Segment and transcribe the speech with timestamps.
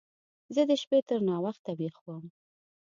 [0.55, 2.25] زه د شپې تر ناوخته ويښ وم.